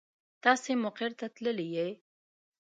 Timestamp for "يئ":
1.75-1.91